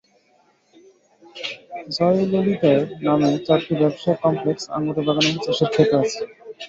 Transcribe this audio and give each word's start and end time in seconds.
জয়ললিতার 1.95 2.79
নামে 3.05 3.29
চারটি 3.45 3.73
ব্যবসায়িক 3.81 4.19
কমপ্লেক্স, 4.23 4.63
আঙুরের 4.75 5.05
বাগান 5.07 5.25
এবং 5.25 5.39
চাষের 5.45 5.69
খেতও 5.73 5.99
আছে। 6.03 6.21